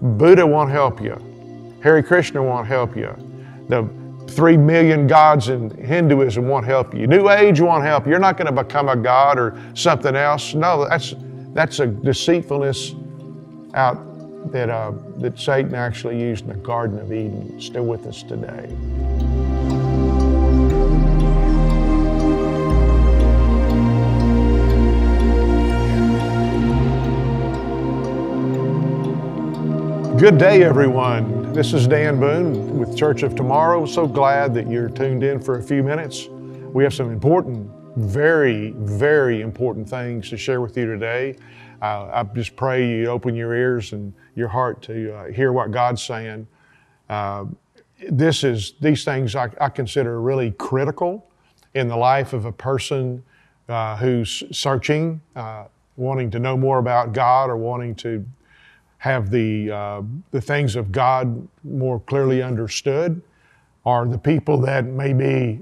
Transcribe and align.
Buddha 0.00 0.46
won't 0.46 0.70
help 0.70 1.02
you. 1.02 1.16
Hare 1.82 2.02
Krishna 2.02 2.42
won't 2.42 2.66
help 2.66 2.96
you. 2.96 3.14
The 3.68 3.88
three 4.28 4.56
million 4.56 5.06
gods 5.06 5.48
in 5.48 5.70
Hinduism 5.70 6.46
won't 6.46 6.66
help 6.66 6.94
you. 6.94 7.06
New 7.06 7.30
Age 7.30 7.60
won't 7.60 7.84
help 7.84 8.04
you. 8.04 8.10
You're 8.10 8.20
not 8.20 8.36
going 8.36 8.54
to 8.54 8.62
become 8.64 8.88
a 8.88 8.96
god 8.96 9.38
or 9.38 9.60
something 9.74 10.14
else. 10.14 10.54
No, 10.54 10.88
that's 10.88 11.14
that's 11.54 11.80
a 11.80 11.86
deceitfulness 11.86 12.94
out 13.74 14.52
that 14.52 14.70
uh, 14.70 14.92
that 15.18 15.38
Satan 15.38 15.74
actually 15.74 16.20
used 16.20 16.44
in 16.44 16.50
the 16.50 16.56
Garden 16.56 16.98
of 16.98 17.12
Eden. 17.12 17.60
Still 17.60 17.84
with 17.84 18.06
us 18.06 18.22
today. 18.22 18.68
Good 30.18 30.36
day, 30.36 30.64
everyone. 30.64 31.52
This 31.52 31.72
is 31.72 31.86
Dan 31.86 32.18
Boone 32.18 32.76
with 32.76 32.98
Church 32.98 33.22
of 33.22 33.36
Tomorrow. 33.36 33.86
So 33.86 34.04
glad 34.08 34.52
that 34.54 34.68
you're 34.68 34.88
tuned 34.88 35.22
in 35.22 35.40
for 35.40 35.58
a 35.58 35.62
few 35.62 35.80
minutes. 35.80 36.26
We 36.26 36.82
have 36.82 36.92
some 36.92 37.12
important, 37.12 37.70
very, 37.96 38.72
very 38.78 39.42
important 39.42 39.88
things 39.88 40.28
to 40.30 40.36
share 40.36 40.60
with 40.60 40.76
you 40.76 40.86
today. 40.86 41.36
Uh, 41.80 42.10
I 42.12 42.24
just 42.34 42.56
pray 42.56 42.84
you 42.84 43.06
open 43.06 43.36
your 43.36 43.54
ears 43.54 43.92
and 43.92 44.12
your 44.34 44.48
heart 44.48 44.82
to 44.82 45.14
uh, 45.14 45.26
hear 45.26 45.52
what 45.52 45.70
God's 45.70 46.02
saying. 46.02 46.48
Uh, 47.08 47.44
this 48.10 48.42
is 48.42 48.74
these 48.80 49.04
things 49.04 49.36
I, 49.36 49.50
I, 49.60 49.68
consider 49.68 50.20
really 50.20 50.50
critical 50.50 51.30
in 51.74 51.86
the 51.86 51.96
life 51.96 52.32
of 52.32 52.44
a 52.44 52.52
person 52.52 53.22
uh, 53.68 53.96
who's 53.96 54.42
searching, 54.50 55.20
uh, 55.36 55.66
wanting 55.96 56.28
to 56.32 56.40
know 56.40 56.56
more 56.56 56.78
about 56.78 57.12
God, 57.12 57.50
or 57.50 57.56
wanting 57.56 57.94
to 57.96 58.26
have 58.98 59.30
the, 59.30 59.70
uh, 59.70 60.02
the 60.30 60.40
things 60.40 60.76
of 60.76 60.92
God 60.92 61.46
more 61.64 62.00
clearly 62.00 62.42
understood 62.42 63.22
are 63.86 64.06
the 64.06 64.18
people 64.18 64.60
that 64.60 64.84
may 64.84 65.12
be 65.12 65.60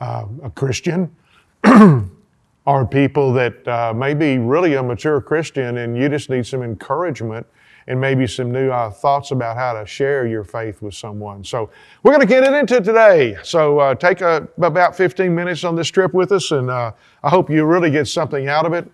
uh, 0.00 0.26
a 0.44 0.50
Christian, 0.50 1.14
are 1.64 2.86
people 2.86 3.32
that 3.32 3.66
uh, 3.66 3.92
may 3.94 4.14
be 4.14 4.38
really 4.38 4.74
a 4.74 4.82
mature 4.82 5.20
Christian 5.20 5.78
and 5.78 5.96
you 5.96 6.08
just 6.08 6.30
need 6.30 6.46
some 6.46 6.62
encouragement 6.62 7.46
and 7.88 8.00
maybe 8.00 8.26
some 8.26 8.50
new 8.50 8.70
uh, 8.70 8.90
thoughts 8.90 9.30
about 9.30 9.56
how 9.56 9.72
to 9.72 9.86
share 9.86 10.26
your 10.26 10.42
faith 10.42 10.82
with 10.82 10.94
someone. 10.94 11.44
So 11.44 11.70
we're 12.02 12.10
going 12.10 12.20
to 12.20 12.26
get 12.26 12.42
it 12.42 12.52
into 12.52 12.80
today. 12.80 13.36
So 13.42 13.78
uh, 13.78 13.94
take 13.94 14.20
a, 14.20 14.48
about 14.58 14.96
15 14.96 15.34
minutes 15.34 15.62
on 15.64 15.76
this 15.76 15.88
trip 15.88 16.12
with 16.12 16.32
us, 16.32 16.50
and 16.50 16.68
uh, 16.68 16.92
I 17.22 17.30
hope 17.30 17.48
you 17.48 17.64
really 17.64 17.90
get 17.90 18.08
something 18.08 18.48
out 18.48 18.66
of 18.66 18.72
it. 18.72 18.90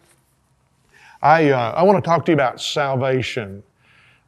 I, 1.22 1.50
uh, 1.50 1.72
I 1.72 1.82
want 1.84 2.02
to 2.02 2.06
talk 2.06 2.26
to 2.26 2.32
you 2.32 2.34
about 2.34 2.60
salvation. 2.60 3.62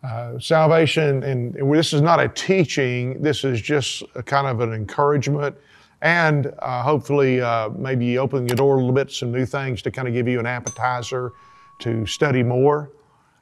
Uh, 0.04 0.38
salvation, 0.38 1.22
and, 1.22 1.56
and, 1.56 1.74
this 1.74 1.94
is 1.94 2.02
not 2.02 2.20
a 2.20 2.28
teaching, 2.28 3.22
this 3.22 3.42
is 3.42 3.58
just 3.58 4.02
kind 4.26 4.46
of 4.46 4.60
an 4.60 4.74
encouragement 4.74 5.56
and 6.02 6.52
uh, 6.58 6.82
hopefully 6.82 7.40
uh, 7.40 7.70
maybe 7.70 8.18
opening 8.18 8.46
your 8.46 8.56
door 8.56 8.74
a 8.74 8.78
little 8.78 8.92
bit, 8.92 9.10
some 9.10 9.32
new 9.32 9.46
things 9.46 9.80
to 9.80 9.90
kind 9.90 10.06
of 10.06 10.12
give 10.12 10.28
you 10.28 10.38
an 10.38 10.44
appetizer 10.44 11.32
to 11.78 12.04
study 12.04 12.42
more. 12.42 12.90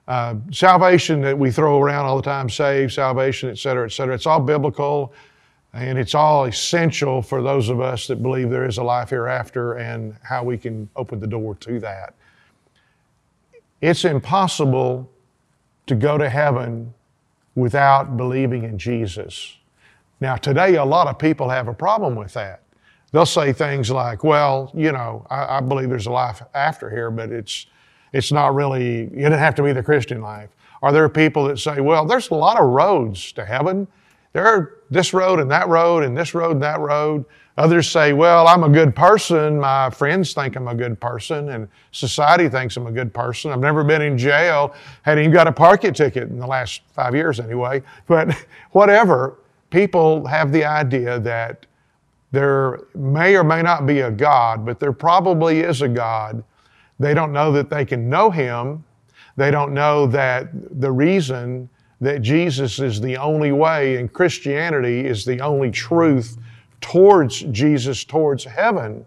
Uh, 0.06 0.36
salvation 0.52 1.20
that 1.20 1.36
we 1.36 1.50
throw 1.50 1.82
around 1.82 2.06
all 2.06 2.16
the 2.16 2.22
time, 2.22 2.48
save, 2.48 2.92
salvation, 2.92 3.50
et 3.50 3.58
cetera, 3.58 3.84
et 3.84 3.90
cetera, 3.90 4.14
it's 4.14 4.26
all 4.26 4.38
biblical 4.38 5.12
and 5.72 5.98
it's 5.98 6.14
all 6.14 6.44
essential 6.44 7.20
for 7.20 7.42
those 7.42 7.68
of 7.70 7.80
us 7.80 8.06
that 8.06 8.22
believe 8.22 8.50
there 8.50 8.66
is 8.66 8.78
a 8.78 8.82
life 8.84 9.10
hereafter 9.10 9.74
and 9.74 10.14
how 10.22 10.44
we 10.44 10.56
can 10.56 10.88
open 10.94 11.18
the 11.18 11.26
door 11.26 11.56
to 11.56 11.80
that. 11.80 12.14
It's 13.80 14.04
impossible 14.04 15.11
to 15.86 15.94
go 15.94 16.18
to 16.18 16.28
heaven 16.28 16.92
without 17.54 18.16
believing 18.16 18.64
in 18.64 18.78
Jesus. 18.78 19.56
Now, 20.20 20.36
today, 20.36 20.76
a 20.76 20.84
lot 20.84 21.08
of 21.08 21.18
people 21.18 21.48
have 21.48 21.68
a 21.68 21.74
problem 21.74 22.14
with 22.14 22.32
that. 22.34 22.62
They'll 23.10 23.26
say 23.26 23.52
things 23.52 23.90
like, 23.90 24.24
well, 24.24 24.70
you 24.74 24.92
know, 24.92 25.26
I, 25.28 25.58
I 25.58 25.60
believe 25.60 25.90
there's 25.90 26.06
a 26.06 26.12
life 26.12 26.42
after 26.54 26.88
here, 26.88 27.10
but 27.10 27.30
it's, 27.30 27.66
it's 28.12 28.32
not 28.32 28.54
really, 28.54 29.02
it 29.02 29.22
doesn't 29.22 29.38
have 29.38 29.54
to 29.56 29.62
be 29.62 29.72
the 29.72 29.82
Christian 29.82 30.22
life. 30.22 30.48
Are 30.80 30.92
there 30.92 31.08
people 31.08 31.44
that 31.46 31.58
say, 31.58 31.80
well, 31.80 32.06
there's 32.06 32.30
a 32.30 32.34
lot 32.34 32.58
of 32.58 32.68
roads 32.70 33.32
to 33.32 33.44
heaven? 33.44 33.86
There 34.32 34.46
are 34.46 34.78
this 34.90 35.12
road 35.12 35.40
and 35.40 35.50
that 35.50 35.68
road 35.68 36.04
and 36.04 36.16
this 36.16 36.34
road 36.34 36.52
and 36.52 36.62
that 36.62 36.80
road. 36.80 37.24
Others 37.58 37.90
say, 37.90 38.14
well, 38.14 38.48
I'm 38.48 38.64
a 38.64 38.68
good 38.68 38.96
person. 38.96 39.60
My 39.60 39.90
friends 39.90 40.32
think 40.32 40.56
I'm 40.56 40.68
a 40.68 40.74
good 40.74 40.98
person, 40.98 41.50
and 41.50 41.68
society 41.90 42.48
thinks 42.48 42.76
I'm 42.78 42.86
a 42.86 42.92
good 42.92 43.12
person. 43.12 43.50
I've 43.50 43.60
never 43.60 43.84
been 43.84 44.00
in 44.00 44.16
jail, 44.16 44.74
hadn't 45.02 45.24
even 45.24 45.34
got 45.34 45.46
a 45.46 45.52
parking 45.52 45.92
ticket 45.92 46.30
in 46.30 46.38
the 46.38 46.46
last 46.46 46.80
five 46.94 47.14
years 47.14 47.40
anyway. 47.40 47.82
But 48.06 48.34
whatever, 48.70 49.38
people 49.70 50.26
have 50.26 50.50
the 50.50 50.64
idea 50.64 51.18
that 51.20 51.66
there 52.30 52.80
may 52.94 53.36
or 53.36 53.44
may 53.44 53.60
not 53.60 53.86
be 53.86 54.00
a 54.00 54.10
God, 54.10 54.64
but 54.64 54.80
there 54.80 54.92
probably 54.92 55.60
is 55.60 55.82
a 55.82 55.88
God. 55.88 56.42
They 56.98 57.12
don't 57.12 57.32
know 57.32 57.52
that 57.52 57.68
they 57.68 57.84
can 57.84 58.08
know 58.08 58.30
Him. 58.30 58.82
They 59.36 59.50
don't 59.50 59.74
know 59.74 60.06
that 60.06 60.48
the 60.80 60.90
reason 60.90 61.68
that 62.00 62.22
Jesus 62.22 62.80
is 62.80 63.00
the 63.00 63.16
only 63.18 63.52
way 63.52 63.96
and 63.96 64.10
Christianity 64.12 65.06
is 65.06 65.24
the 65.24 65.40
only 65.40 65.70
truth 65.70 66.38
towards 66.82 67.40
Jesus, 67.40 68.04
towards 68.04 68.44
heaven, 68.44 69.06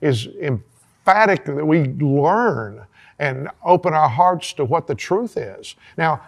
is 0.00 0.26
emphatic 0.40 1.44
that 1.44 1.64
we 1.64 1.84
learn 1.84 2.84
and 3.20 3.48
open 3.64 3.94
our 3.94 4.08
hearts 4.08 4.52
to 4.54 4.64
what 4.64 4.88
the 4.88 4.94
truth 4.94 5.36
is. 5.36 5.76
Now, 5.96 6.20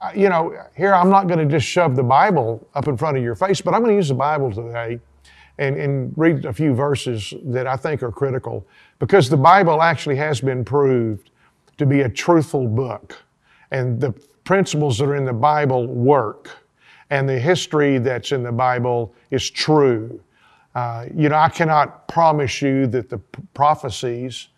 uh, 0.00 0.10
you 0.16 0.28
know, 0.28 0.56
here 0.76 0.92
I'm 0.92 1.10
not 1.10 1.28
going 1.28 1.38
to 1.38 1.46
just 1.46 1.66
shove 1.66 1.94
the 1.94 2.02
Bible 2.02 2.66
up 2.74 2.88
in 2.88 2.96
front 2.96 3.16
of 3.16 3.22
your 3.22 3.36
face, 3.36 3.60
but 3.60 3.72
I'm 3.72 3.80
going 3.80 3.92
to 3.92 3.96
use 3.96 4.08
the 4.08 4.14
Bible 4.14 4.50
today 4.50 4.98
and, 5.58 5.76
and 5.76 6.12
read 6.16 6.44
a 6.44 6.52
few 6.52 6.74
verses 6.74 7.32
that 7.44 7.68
I 7.68 7.76
think 7.76 8.02
are 8.02 8.10
critical 8.10 8.66
because 8.98 9.28
the 9.28 9.36
Bible 9.36 9.80
actually 9.80 10.16
has 10.16 10.40
been 10.40 10.64
proved 10.64 11.30
to 11.78 11.86
be 11.86 12.00
a 12.00 12.08
truthful 12.08 12.66
book. 12.66 13.16
And 13.70 14.00
the 14.00 14.12
principles 14.44 14.98
that 14.98 15.04
are 15.04 15.16
in 15.16 15.24
the 15.24 15.32
Bible 15.32 15.86
work 15.86 16.50
and 17.12 17.28
the 17.28 17.38
history 17.38 17.98
that's 17.98 18.32
in 18.32 18.42
the 18.42 18.50
Bible 18.50 19.14
is 19.30 19.50
true. 19.50 20.18
Uh, 20.74 21.04
you 21.14 21.28
know, 21.28 21.36
I 21.36 21.50
cannot 21.50 22.08
promise 22.08 22.62
you 22.62 22.86
that 22.86 23.10
the 23.10 23.18
prophecies 23.52 24.48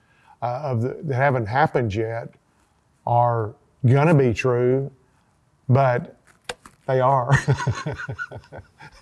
uh, 0.41 0.60
of 0.62 0.81
the, 0.81 0.97
that 1.03 1.16
haven't 1.16 1.47
happened 1.47 1.92
yet 1.92 2.32
are 3.09 3.56
going 3.84 4.06
to 4.06 4.15
be 4.15 4.32
true, 4.32 4.88
but 5.69 6.16
they 6.87 7.00
are. 7.00 7.32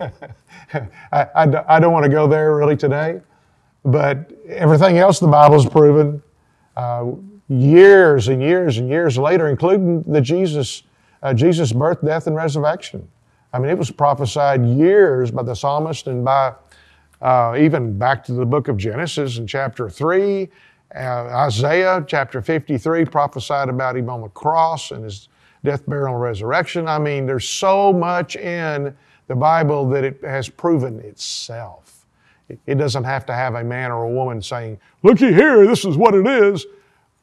I, 0.00 0.10
I, 1.12 1.64
I, 1.68 1.78
don't 1.78 1.92
want 1.92 2.04
to 2.04 2.10
go 2.10 2.26
there 2.26 2.56
really 2.56 2.76
today, 2.76 3.20
but 3.84 4.32
everything 4.48 4.96
else 4.96 5.20
the 5.20 5.26
Bible's 5.26 5.68
proven 5.68 6.22
uh, 6.78 7.04
years 7.48 8.28
and 8.28 8.40
years 8.40 8.78
and 8.78 8.88
years 8.88 9.18
later, 9.18 9.48
including 9.48 10.04
the 10.04 10.22
Jesus, 10.22 10.84
uh, 11.22 11.34
Jesus' 11.34 11.70
birth, 11.72 12.02
death, 12.02 12.26
and 12.26 12.34
resurrection. 12.34 13.06
I 13.52 13.58
mean, 13.58 13.70
it 13.70 13.76
was 13.76 13.90
prophesied 13.90 14.64
years 14.64 15.30
by 15.30 15.42
the 15.42 15.54
psalmist 15.54 16.06
and 16.06 16.24
by 16.24 16.54
uh, 17.20 17.56
even 17.58 17.98
back 17.98 18.24
to 18.24 18.32
the 18.32 18.46
book 18.46 18.68
of 18.68 18.76
Genesis 18.76 19.38
in 19.38 19.46
chapter 19.46 19.90
3. 19.90 20.48
Uh, 20.94 20.98
Isaiah 20.98 22.04
chapter 22.06 22.42
53 22.42 23.04
prophesied 23.04 23.68
about 23.68 23.96
him 23.96 24.08
on 24.08 24.22
the 24.22 24.28
cross 24.28 24.90
and 24.90 25.04
his 25.04 25.28
death, 25.64 25.86
burial, 25.86 26.14
and 26.14 26.22
resurrection. 26.22 26.88
I 26.88 26.98
mean, 26.98 27.26
there's 27.26 27.48
so 27.48 27.92
much 27.92 28.36
in 28.36 28.94
the 29.28 29.36
Bible 29.36 29.88
that 29.90 30.02
it 30.02 30.22
has 30.24 30.48
proven 30.48 30.98
itself. 31.00 32.06
It, 32.48 32.58
it 32.66 32.74
doesn't 32.76 33.04
have 33.04 33.24
to 33.26 33.34
have 33.34 33.54
a 33.54 33.62
man 33.62 33.92
or 33.92 34.04
a 34.04 34.10
woman 34.10 34.42
saying, 34.42 34.80
Looky 35.02 35.32
here, 35.32 35.66
this 35.66 35.84
is 35.84 35.96
what 35.96 36.14
it 36.14 36.26
is. 36.26 36.66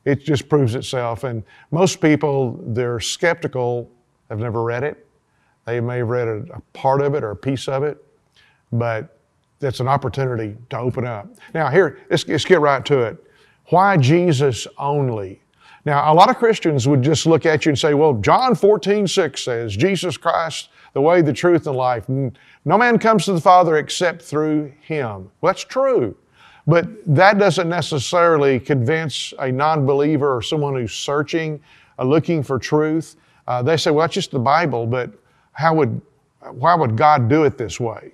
It 0.06 0.22
just 0.22 0.48
proves 0.48 0.76
itself. 0.76 1.24
And 1.24 1.44
most 1.72 2.00
people, 2.00 2.60
they're 2.68 3.00
skeptical, 3.00 3.92
have 4.30 4.40
never 4.40 4.64
read 4.64 4.84
it. 4.84 5.09
They 5.70 5.80
may 5.80 5.98
have 5.98 6.10
read 6.10 6.28
a, 6.28 6.62
part 6.74 7.02
of 7.02 7.14
it 7.14 7.24
or 7.24 7.32
a 7.32 7.36
piece 7.36 7.68
of 7.68 7.84
it, 7.84 8.04
but 8.72 9.20
that's 9.60 9.80
an 9.80 9.88
opportunity 9.88 10.58
to 10.72 10.80
open 10.80 11.06
up. 11.06 11.28
Now, 11.54 11.70
here, 11.70 12.00
let's, 12.10 12.28
let's 12.28 12.44
get 12.44 12.60
right 12.60 12.84
to 12.86 13.02
it. 13.02 13.24
Why 13.68 13.96
Jesus 13.98 14.66
only? 14.80 15.44
Now, 15.86 16.12
a 16.12 16.16
lot 16.16 16.30
of 16.30 16.38
Christians 16.38 16.88
would 16.88 17.04
just 17.04 17.28
look 17.28 17.46
at 17.46 17.66
you 17.66 17.70
and 17.70 17.78
say, 17.78 17.94
well, 17.94 18.16
John 18.16 18.56
14, 18.56 19.08
6 19.08 19.44
says, 19.44 19.76
Jesus 19.76 20.18
Christ, 20.18 20.70
the 20.94 21.02
way, 21.02 21.22
the 21.22 21.34
truth, 21.34 21.68
and 21.68 21.76
life. 21.76 22.10
No 22.10 22.78
man 22.78 22.98
comes 22.98 23.26
to 23.26 23.34
the 23.34 23.42
Father 23.42 23.78
except 23.78 24.24
through 24.24 24.74
Him. 24.82 25.30
Well, 25.42 25.54
that's 25.54 25.64
true. 25.64 26.18
But 26.66 26.88
that 27.16 27.38
doesn't 27.38 27.70
necessarily 27.70 28.60
convince 28.60 29.36
a 29.38 29.52
non 29.52 29.86
believer 29.86 30.36
or 30.36 30.42
someone 30.42 30.74
who's 30.74 30.94
searching, 30.94 31.62
uh, 32.00 32.06
looking 32.06 32.42
for 32.42 32.58
truth. 32.58 33.16
Uh, 33.48 33.62
they 33.62 33.78
say, 33.78 33.92
well, 33.92 34.02
that's 34.02 34.16
just 34.16 34.32
the 34.32 34.40
Bible, 34.40 34.86
but 34.88 35.12
how 35.60 35.74
would, 35.74 36.02
why 36.54 36.74
would 36.74 36.96
God 36.96 37.28
do 37.28 37.44
it 37.44 37.58
this 37.58 37.82
way? 37.82 38.14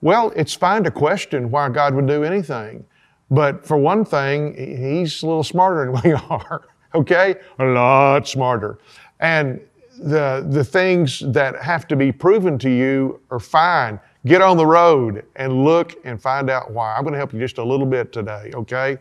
Well, 0.00 0.32
it's 0.34 0.54
fine 0.54 0.84
to 0.84 0.90
question 0.90 1.50
why 1.50 1.68
God 1.68 1.94
would 1.94 2.06
do 2.06 2.24
anything. 2.24 2.84
But 3.30 3.66
for 3.66 3.76
one 3.76 4.06
thing, 4.06 4.54
He's 4.56 5.22
a 5.22 5.26
little 5.26 5.44
smarter 5.44 5.92
than 5.92 6.00
we 6.04 6.12
are, 6.12 6.62
okay? 6.94 7.36
A 7.58 7.64
lot 7.66 8.26
smarter. 8.26 8.78
And 9.20 9.60
the, 9.98 10.46
the 10.48 10.64
things 10.64 11.20
that 11.26 11.62
have 11.62 11.86
to 11.88 11.96
be 11.96 12.10
proven 12.10 12.58
to 12.60 12.70
you 12.70 13.20
are 13.30 13.38
fine. 13.38 14.00
Get 14.24 14.40
on 14.40 14.56
the 14.56 14.66
road 14.66 15.26
and 15.36 15.64
look 15.64 15.94
and 16.04 16.20
find 16.20 16.48
out 16.48 16.70
why. 16.70 16.96
I'm 16.96 17.02
going 17.02 17.12
to 17.12 17.18
help 17.18 17.34
you 17.34 17.38
just 17.38 17.58
a 17.58 17.64
little 17.64 17.86
bit 17.86 18.12
today, 18.12 18.50
okay? 18.54 18.96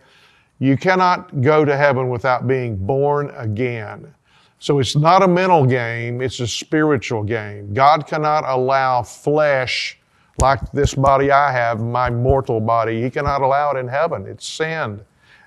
You 0.60 0.76
cannot 0.76 1.40
go 1.40 1.64
to 1.64 1.78
heaven 1.78 2.10
without 2.10 2.48
being 2.48 2.76
born 2.76 3.32
again. 3.38 4.14
So 4.62 4.78
it's 4.78 4.96
not 4.96 5.24
a 5.24 5.28
mental 5.28 5.66
game, 5.66 6.22
it's 6.22 6.40
a 6.40 6.46
spiritual 6.46 7.24
game. 7.24 7.74
God 7.74 8.06
cannot 8.06 8.44
allow 8.46 9.02
flesh 9.02 9.98
like 10.40 10.72
this 10.72 10.94
body 10.94 11.32
I 11.32 11.52
have, 11.52 11.82
my 11.82 12.12
mortal 12.12 12.60
body, 12.60 13.02
He 13.02 13.10
cannot 13.10 13.42
allow 13.42 13.72
it 13.72 13.80
in 13.80 13.88
heaven. 13.88 14.28
It's 14.28 14.48
sin, 14.48 15.02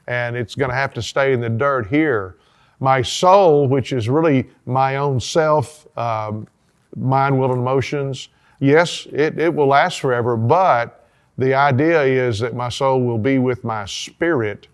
and 0.09 0.37
it's 0.37 0.57
going 0.57 0.71
to 0.71 0.75
have 0.75 0.93
to 0.95 1.01
stay 1.01 1.33
in 1.33 1.41
the 1.41 1.49
dirt 1.49 1.87
here. 1.87 2.39
My 2.81 3.03
soul, 3.03 3.69
which 3.69 3.93
is 3.93 4.09
really 4.09 4.51
my 4.67 4.97
own 4.97 5.21
self, 5.21 5.87
um, 5.97 6.49
mind, 6.97 7.39
will, 7.39 7.53
and 7.53 7.61
emotions, 7.61 8.31
yes, 8.59 9.07
it, 9.13 9.39
it 9.39 9.55
will 9.55 9.69
last 9.69 10.01
forever, 10.01 10.37
but 10.37 11.09
the 11.39 11.55
idea 11.55 12.03
is 12.03 12.41
that 12.41 12.57
my 12.57 12.69
soul 12.69 13.01
will 13.01 13.19
be 13.19 13.39
with 13.39 13.63
my 13.63 13.85
spirit, 13.85 14.67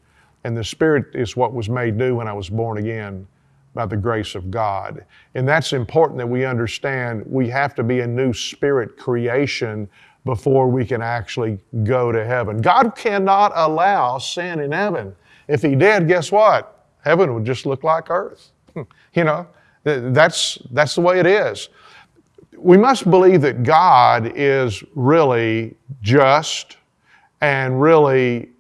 and 0.45 0.57
the 0.57 0.65
spirit 0.65 1.15
is 1.15 1.37
what 1.37 1.53
was 1.53 1.69
made 1.69 1.95
new 1.95 2.17
when 2.17 2.27
I 2.27 2.33
was 2.33 2.49
born 2.49 2.79
again 2.79 3.27
by 3.75 3.87
the 3.87 3.97
grace 3.97 4.35
of 4.35 4.51
God. 4.51 5.05
And 5.35 5.47
that's 5.47 5.73
important 5.73 6.19
that 6.19 6.29
we 6.29 6.45
understand 6.45 7.25
we 7.27 7.49
have 7.49 7.75
to 7.77 7.83
be 7.83 8.01
a 8.01 8.07
new 8.07 8.33
spirit 8.33 8.97
creation 8.97 9.89
before 10.25 10.69
we 10.69 10.85
can 10.85 11.01
actually 11.03 11.59
go 11.85 12.13
to 12.13 12.25
heaven. 12.25 12.61
God 12.61 12.95
cannot 12.97 13.53
allow 13.55 14.19
sin 14.19 14.61
in 14.61 14.73
heaven. 14.73 15.15
If 15.49 15.63
He 15.63 15.75
did, 15.75 16.09
guess 16.09 16.31
what? 16.31 16.87
Heaven 17.05 17.33
would 17.35 17.45
just 17.45 17.65
look 17.65 17.85
like 17.85 18.11
earth. 18.11 18.51
you 19.15 19.25
know, 19.25 19.47
that's, 19.85 20.59
that's 20.73 20.95
the 20.95 21.01
way 21.01 21.19
it 21.21 21.27
is. 21.27 21.69
We 22.57 22.77
must 22.77 23.11
believe 23.11 23.41
that 23.43 23.63
God 23.63 24.33
is 24.35 24.85
really 24.95 25.77
just 26.03 26.77
and 27.41 27.81
really 27.81 28.51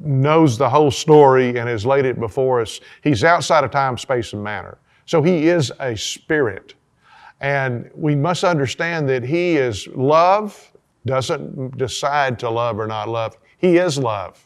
knows 0.00 0.58
the 0.58 0.68
whole 0.68 0.90
story 0.90 1.58
and 1.58 1.68
has 1.68 1.84
laid 1.84 2.04
it 2.04 2.20
before 2.20 2.60
us. 2.60 2.80
He's 3.02 3.24
outside 3.24 3.64
of 3.64 3.70
time, 3.70 3.98
space, 3.98 4.32
and 4.32 4.42
matter. 4.42 4.78
So 5.06 5.22
He 5.22 5.48
is 5.48 5.72
a 5.80 5.96
spirit. 5.96 6.74
And 7.40 7.90
we 7.94 8.14
must 8.14 8.44
understand 8.44 9.08
that 9.08 9.22
He 9.22 9.56
is 9.56 9.86
love, 9.88 10.72
doesn't 11.06 11.76
decide 11.78 12.38
to 12.40 12.50
love 12.50 12.78
or 12.78 12.86
not 12.86 13.08
love. 13.08 13.36
He 13.58 13.78
is 13.78 13.98
love. 13.98 14.44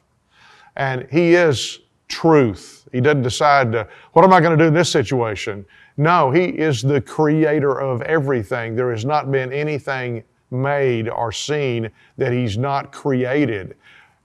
And 0.76 1.06
He 1.10 1.34
is 1.34 1.80
truth. 2.08 2.88
He 2.92 3.00
doesn't 3.00 3.22
decide 3.22 3.72
to, 3.72 3.88
what 4.12 4.24
am 4.24 4.32
I 4.32 4.40
going 4.40 4.56
to 4.56 4.62
do 4.62 4.68
in 4.68 4.74
this 4.74 4.90
situation? 4.90 5.64
No, 5.96 6.30
He 6.30 6.44
is 6.44 6.82
the 6.82 7.00
creator 7.00 7.80
of 7.80 8.02
everything. 8.02 8.76
There 8.76 8.90
has 8.90 9.04
not 9.04 9.30
been 9.30 9.52
anything 9.52 10.22
made 10.50 11.08
or 11.08 11.32
seen 11.32 11.90
that 12.18 12.32
He's 12.32 12.58
not 12.58 12.92
created. 12.92 13.74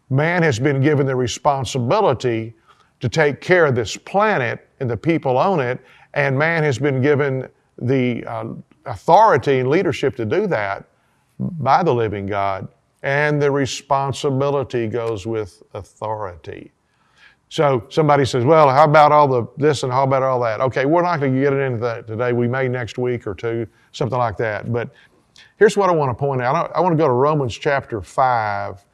Man 0.09 0.44
has 0.44 0.59
been 0.59 0.81
given 0.81 1.06
the 1.06 1.15
responsibility 1.15 2.56
to 3.00 3.09
take 3.09 3.42
care 3.42 3.65
of 3.65 3.75
this 3.75 3.98
planet 3.98 4.68
and 4.80 4.89
the 4.89 4.98
people 4.98 5.38
on 5.38 5.59
it, 5.59 5.80
and 6.13 6.38
man 6.38 6.63
has 6.63 6.80
been 6.80 7.01
given 7.01 7.48
the 7.80 8.24
uh, 8.25 8.45
authority 8.86 9.59
and 9.59 9.69
leadership 9.69 10.15
to 10.15 10.25
do 10.25 10.48
that 10.48 10.86
by 11.39 11.83
the 11.83 11.94
living 11.94 12.25
God. 12.25 12.68
And 13.04 13.42
the 13.42 13.51
responsibility 13.51 14.88
goes 14.88 15.27
with 15.27 15.62
authority. 15.74 16.71
So 17.50 17.86
somebody 17.89 18.25
says, 18.25 18.44
well, 18.44 18.69
how 18.69 18.83
about 18.83 19.12
all 19.12 19.27
the 19.27 19.48
this 19.56 19.83
and 19.83 19.92
how 19.92 20.03
about 20.03 20.24
all 20.24 20.39
that? 20.42 20.60
Okay, 20.60 20.86
we're 20.86 21.03
not 21.03 21.19
going 21.19 21.33
to 21.33 21.39
get 21.39 21.53
into 21.53 21.80
that 21.80 22.07
today. 22.07 22.33
We 22.33 22.48
may 22.48 22.68
next 22.68 22.98
week 22.98 23.25
or 23.25 23.33
two, 23.33 23.68
something 23.94 24.18
like 24.18 24.36
that. 24.38 24.71
But 24.74 24.89
here's 25.57 25.77
what 25.77 25.89
I 25.89 25.94
want 25.94 26.10
to 26.10 26.15
point 26.15 26.42
out. 26.42 26.71
I 26.75 26.81
want 26.81 26.94
to 26.94 26.98
go 26.98 27.07
to 27.07 27.13
Romans 27.13 27.57
chapter 27.57 28.01
5. 28.01 28.86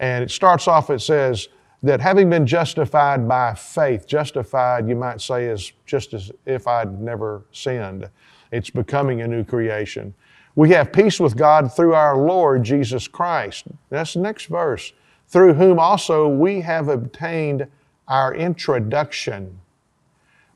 And 0.00 0.22
it 0.24 0.30
starts 0.30 0.68
off, 0.68 0.90
it 0.90 1.00
says 1.00 1.48
that 1.82 2.00
having 2.00 2.28
been 2.28 2.46
justified 2.46 3.28
by 3.28 3.54
faith, 3.54 4.06
justified, 4.06 4.88
you 4.88 4.96
might 4.96 5.20
say, 5.20 5.46
is 5.46 5.72
just 5.86 6.14
as 6.14 6.30
if 6.46 6.66
I'd 6.66 7.00
never 7.00 7.44
sinned. 7.52 8.08
It's 8.50 8.70
becoming 8.70 9.20
a 9.20 9.28
new 9.28 9.44
creation. 9.44 10.14
We 10.56 10.70
have 10.70 10.92
peace 10.92 11.20
with 11.20 11.36
God 11.36 11.72
through 11.72 11.94
our 11.94 12.16
Lord 12.16 12.64
Jesus 12.64 13.06
Christ. 13.06 13.64
That's 13.90 14.14
the 14.14 14.20
next 14.20 14.46
verse. 14.46 14.92
Through 15.28 15.54
whom 15.54 15.78
also 15.78 16.26
we 16.26 16.62
have 16.62 16.88
obtained 16.88 17.68
our 18.08 18.34
introduction 18.34 19.60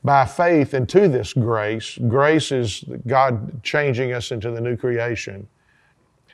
by 0.03 0.25
faith 0.25 0.73
into 0.73 1.07
this 1.07 1.31
grace. 1.31 1.97
Grace 2.09 2.51
is 2.51 2.83
God 3.07 3.63
changing 3.63 4.11
us 4.11 4.31
into 4.31 4.51
the 4.51 4.59
new 4.59 4.75
creation 4.75 5.47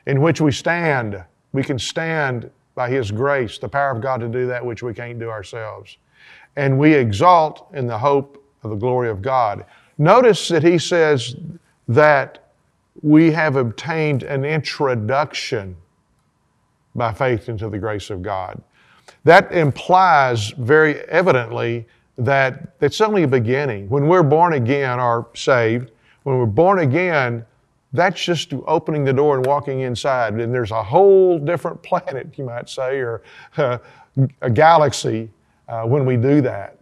in 0.07 0.21
which 0.21 0.41
we 0.41 0.51
stand. 0.51 1.23
We 1.51 1.63
can 1.63 1.77
stand 1.77 2.49
by 2.75 2.89
His 2.89 3.11
grace, 3.11 3.57
the 3.57 3.69
power 3.69 3.91
of 3.91 4.01
God 4.01 4.19
to 4.21 4.27
do 4.27 4.47
that 4.47 4.65
which 4.65 4.83
we 4.83 4.93
can't 4.93 5.19
do 5.19 5.29
ourselves. 5.29 5.97
And 6.55 6.77
we 6.77 6.93
exalt 6.93 7.67
in 7.73 7.87
the 7.87 7.97
hope 7.97 8.43
of 8.63 8.71
the 8.71 8.75
glory 8.75 9.09
of 9.09 9.21
God. 9.21 9.65
Notice 9.97 10.47
that 10.49 10.63
He 10.63 10.77
says 10.77 11.35
that 11.87 12.51
we 13.01 13.31
have 13.31 13.55
obtained 13.55 14.23
an 14.23 14.43
introduction 14.43 15.75
by 16.95 17.13
faith 17.13 17.49
into 17.49 17.69
the 17.69 17.77
grace 17.77 18.09
of 18.09 18.21
God. 18.21 18.61
That 19.23 19.51
implies 19.51 20.49
very 20.51 20.99
evidently 21.09 21.85
that 22.17 22.75
it's 22.81 23.01
only 23.01 23.23
a 23.23 23.27
beginning. 23.27 23.89
When 23.89 24.07
we're 24.07 24.23
born 24.23 24.53
again 24.53 24.99
or 24.99 25.27
saved, 25.33 25.91
when 26.23 26.37
we're 26.37 26.45
born 26.45 26.79
again, 26.79 27.45
that's 27.93 28.23
just 28.23 28.53
opening 28.67 29.03
the 29.03 29.13
door 29.13 29.35
and 29.37 29.45
walking 29.45 29.81
inside. 29.81 30.33
And 30.35 30.53
there's 30.53 30.71
a 30.71 30.83
whole 30.83 31.39
different 31.39 31.81
planet, 31.83 32.37
you 32.37 32.45
might 32.45 32.69
say, 32.69 32.99
or 32.99 33.21
uh, 33.57 33.79
a 34.41 34.49
galaxy 34.49 35.29
uh, 35.67 35.83
when 35.83 36.05
we 36.05 36.17
do 36.17 36.41
that. 36.41 36.75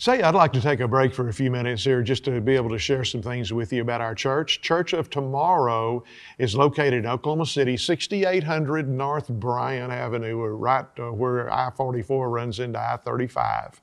Say, 0.00 0.22
I'd 0.22 0.36
like 0.36 0.52
to 0.52 0.60
take 0.60 0.78
a 0.78 0.86
break 0.86 1.12
for 1.12 1.28
a 1.28 1.32
few 1.32 1.50
minutes 1.50 1.82
here 1.82 2.04
just 2.04 2.24
to 2.26 2.40
be 2.40 2.54
able 2.54 2.70
to 2.70 2.78
share 2.78 3.04
some 3.04 3.20
things 3.20 3.52
with 3.52 3.72
you 3.72 3.82
about 3.82 4.00
our 4.00 4.14
church. 4.14 4.60
Church 4.60 4.92
of 4.92 5.10
Tomorrow 5.10 6.04
is 6.38 6.54
located 6.54 6.94
in 6.94 7.06
Oklahoma 7.06 7.46
City, 7.46 7.76
6800 7.76 8.88
North 8.88 9.26
Bryan 9.26 9.90
Avenue, 9.90 10.36
right 10.36 10.86
uh, 11.00 11.10
where 11.10 11.52
I 11.52 11.72
44 11.76 12.30
runs 12.30 12.60
into 12.60 12.78
I 12.78 12.96
35. 13.04 13.80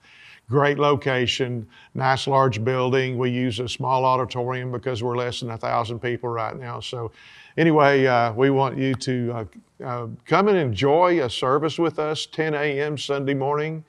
Great 0.50 0.78
location, 0.78 1.68
nice 1.96 2.28
large 2.28 2.64
building. 2.64 3.18
We 3.18 3.32
use 3.32 3.60
a 3.60 3.68
small 3.68 4.06
auditorium 4.06 4.72
because 4.72 5.02
we're 5.02 5.18
less 5.18 5.40
than 5.40 5.50
a 5.50 5.58
thousand 5.58 6.00
people 6.00 6.30
right 6.30 6.56
now. 6.58 6.80
So, 6.80 7.12
anyway, 7.58 8.06
uh, 8.06 8.32
we 8.34 8.52
want 8.52 8.78
you 8.78 8.94
to 8.94 9.32
uh, 9.34 9.46
uh 9.84 10.08
come 10.26 10.48
and 10.48 10.58
enjoy 10.58 11.24
a 11.24 11.30
service 11.30 11.80
with 11.80 11.98
us 11.98 12.28
10 12.28 12.54
a.m. 12.54 12.98
Sunday 12.98 13.34
morning. 13.34 13.84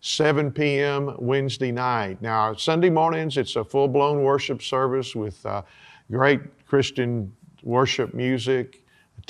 7 0.00 0.50
p.m. 0.50 1.14
Wednesday 1.18 1.70
night. 1.70 2.20
Now, 2.22 2.54
Sunday 2.54 2.88
mornings, 2.88 3.36
it's 3.36 3.56
a 3.56 3.64
full 3.64 3.86
blown 3.86 4.22
worship 4.22 4.62
service 4.62 5.14
with 5.14 5.44
uh, 5.44 5.62
great 6.10 6.40
Christian 6.66 7.30
worship 7.62 8.14
music, 8.14 8.79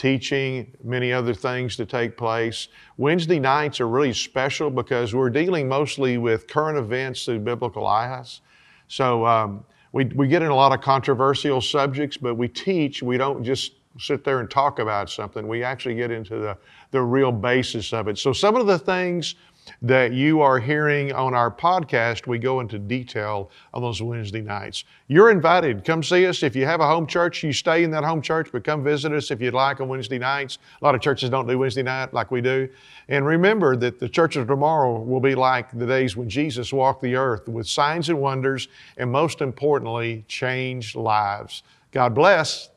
teaching, 0.01 0.73
many 0.83 1.13
other 1.13 1.35
things 1.35 1.77
to 1.77 1.85
take 1.85 2.17
place. 2.17 2.69
Wednesday 2.97 3.39
nights 3.39 3.81
are 3.81 3.89
really 3.89 4.15
special 4.15 4.71
because 4.71 5.15
we're 5.15 5.29
dealing 5.29 5.69
mostly 5.69 6.17
with 6.17 6.49
current 6.49 6.79
events 6.79 7.27
through 7.27 7.41
biblical 7.41 7.87
eyes. 7.87 8.41
So, 8.89 9.27
um, 9.27 9.63
we, 9.93 10.07
we 10.07 10.27
get 10.27 10.41
in 10.41 10.49
a 10.49 10.55
lot 10.55 10.73
of 10.73 10.81
controversial 10.81 11.61
subjects, 11.61 12.17
but 12.17 12.37
we 12.37 12.49
teach. 12.49 13.03
We 13.03 13.19
don't 13.19 13.45
just 13.45 13.73
sit 13.99 14.25
there 14.25 14.41
and 14.41 14.49
talk 14.49 14.79
about 14.79 15.11
something. 15.11 15.47
We 15.47 15.63
actually 15.63 15.97
get 15.97 16.11
into 16.11 16.37
the, 16.37 16.57
the 16.93 17.03
real 17.03 17.33
basis 17.33 17.93
of 17.93 18.09
it. 18.09 18.17
So, 18.17 18.33
some 18.33 18.57
of 18.57 18.67
the 18.67 18.79
things 18.79 19.35
that 19.83 20.13
you 20.13 20.41
are 20.41 20.59
hearing 20.59 21.13
on 21.13 21.35
our 21.35 21.51
podcast, 21.51 22.27
we 22.27 22.39
go 22.39 22.61
into 22.61 22.79
detail 22.79 23.51
on 23.73 23.83
those 23.83 24.03
Wednesday 24.03 24.41
nights. 24.41 24.85
You're 25.09 25.31
invited. 25.31 25.85
Come 25.85 26.03
see 26.03 26.27
us. 26.27 26.43
If 26.43 26.55
you 26.55 26.67
have 26.67 26.81
a 26.81 26.87
home 26.87 27.07
church, 27.07 27.43
you 27.43 27.53
stay 27.53 27.85
in 27.85 27.91
that 27.91 28.05
home 28.05 28.23
church, 28.23 28.51
but 28.53 28.65
come 28.65 28.85
visit 28.85 29.13
us 29.13 29.31
if 29.31 29.41
you'd 29.41 29.55
like 29.55 29.81
on 29.81 29.89
Wednesday 29.89 30.19
nights. 30.19 30.59
A 30.81 30.85
lot 30.85 30.95
of 30.95 31.01
churches 31.01 31.31
don't 31.31 31.47
do 31.47 31.59
Wednesday 31.59 31.83
night 31.83 32.15
like 32.15 32.31
we 32.31 32.41
do. 32.41 32.69
And 33.09 33.27
remember 33.27 33.77
that 33.77 33.99
the 33.99 34.09
church 34.09 34.37
of 34.37 34.47
tomorrow 34.47 35.01
will 35.01 35.21
be 35.21 35.35
like 35.35 35.71
the 35.77 35.87
days 35.87 36.17
when 36.17 36.29
Jesus 36.29 36.73
walked 36.73 37.03
the 37.03 37.17
earth 37.17 37.49
with 37.49 37.67
signs 37.67 38.09
and 38.09 38.21
wonders, 38.21 38.69
and 38.97 39.11
most 39.11 39.41
importantly, 39.41 40.25
changed 40.29 40.95
lives. 40.97 41.63
God 41.93 42.15
bless. 42.15 42.71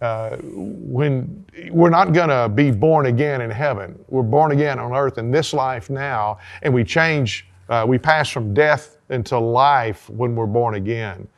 Uh, 0.00 0.36
when 0.40 1.44
we're 1.70 1.90
not 1.90 2.12
going 2.12 2.30
to 2.30 2.48
be 2.48 2.70
born 2.70 3.06
again 3.06 3.42
in 3.42 3.50
heaven, 3.50 4.02
we're 4.08 4.22
born 4.22 4.52
again 4.52 4.78
on 4.78 4.94
earth 4.94 5.18
in 5.18 5.30
this 5.30 5.52
life 5.52 5.90
now, 5.90 6.38
and 6.62 6.72
we 6.72 6.82
change, 6.82 7.46
uh, 7.68 7.84
we 7.86 7.98
pass 7.98 8.30
from 8.30 8.54
death 8.54 8.96
into 9.10 9.38
life 9.38 10.08
when 10.08 10.34
we're 10.34 10.46
born 10.46 10.76
again. 10.76 11.28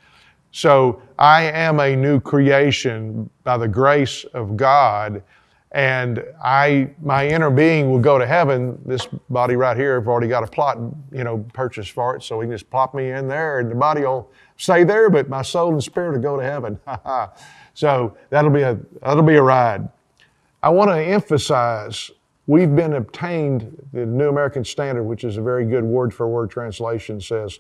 So 0.53 1.03
I 1.19 1.45
am 1.45 1.81
a 1.81 1.97
new 1.97 2.21
creation 2.21 3.29
by 3.43 3.57
the 3.57 3.67
grace 3.67 4.25
of 4.33 4.57
God, 4.57 5.23
and 5.73 6.23
I, 6.45 6.91
my 7.03 7.27
inner 7.27 7.51
being 7.51 7.91
will 7.91 7.99
go 7.99 8.19
to 8.19 8.27
heaven. 8.27 8.81
This 8.85 9.09
body 9.31 9.57
right 9.57 9.77
here, 9.77 9.99
I've 9.99 10.07
already 10.07 10.29
got 10.29 10.45
a 10.45 10.47
plot, 10.47 10.79
you 11.11 11.25
know, 11.25 11.45
purchased 11.53 11.93
for 11.93 12.15
it, 12.15 12.23
so 12.23 12.39
we 12.39 12.45
can 12.45 12.53
just 12.53 12.71
plop 12.71 12.95
me 12.95 13.11
in 13.11 13.27
there, 13.27 13.59
and 13.59 13.71
the 13.71 13.75
body 13.75 14.03
will 14.03 14.31
stay 14.57 14.85
there, 14.85 15.11
but 15.11 15.29
my 15.29 15.43
soul 15.43 15.73
and 15.73 15.83
spirit 15.83 16.13
will 16.13 16.21
go 16.21 16.37
to 16.37 16.45
heaven. 16.45 16.79
so 17.75 18.17
that'll 18.31 18.51
be 18.51 18.63
a 18.63 18.79
that'll 19.01 19.23
be 19.23 19.37
a 19.37 19.43
ride. 19.43 19.89
I 20.63 20.69
want 20.71 20.91
to 20.91 21.03
emphasize 21.03 22.11
we've 22.47 22.75
been 22.75 22.95
obtained 22.95 23.77
the 23.93 24.07
New 24.07 24.29
American 24.29 24.65
Standard, 24.65 25.05
which 25.05 25.25
is 25.25 25.37
a 25.37 25.43
very 25.43 25.65
good 25.65 25.85
word 25.85 26.13
for 26.13 26.29
word 26.29 26.51
translation, 26.51 27.21
says 27.21 27.59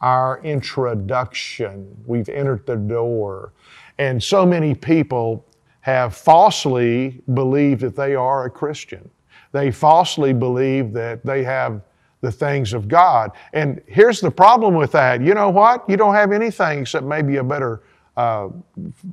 our 0.00 0.40
introduction. 0.42 1.96
We've 2.06 2.28
entered 2.28 2.66
the 2.66 2.76
door. 2.76 3.52
And 3.98 4.22
so 4.22 4.44
many 4.44 4.74
people 4.74 5.46
have 5.80 6.16
falsely 6.16 7.22
believed 7.32 7.80
that 7.82 7.96
they 7.96 8.14
are 8.14 8.44
a 8.44 8.50
Christian. 8.50 9.08
They 9.52 9.70
falsely 9.70 10.32
believe 10.32 10.92
that 10.92 11.24
they 11.24 11.44
have 11.44 11.80
the 12.20 12.32
things 12.32 12.72
of 12.72 12.88
God. 12.88 13.32
And 13.52 13.80
here's 13.86 14.20
the 14.20 14.30
problem 14.30 14.74
with 14.74 14.92
that. 14.92 15.20
You 15.20 15.34
know 15.34 15.50
what? 15.50 15.88
You 15.88 15.96
don't 15.96 16.14
have 16.14 16.32
anything 16.32 16.80
except 16.80 17.06
maybe 17.06 17.36
a 17.36 17.44
better 17.44 17.82
uh, 18.16 18.48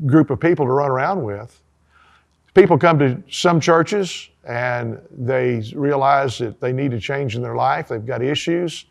group 0.05 0.29
of 0.29 0.39
people 0.39 0.65
to 0.65 0.71
run 0.71 0.89
around 0.89 1.23
with. 1.23 1.61
People 2.53 2.77
come 2.77 2.99
to 2.99 3.23
some 3.29 3.59
churches 3.59 4.29
and 4.43 4.99
they 5.11 5.63
realize 5.73 6.37
that 6.39 6.59
they 6.59 6.73
need 6.73 6.93
a 6.93 6.99
change 6.99 7.35
in 7.35 7.41
their 7.41 7.55
life. 7.55 7.87
They've 7.87 8.05
got 8.05 8.21
issues. 8.21 8.85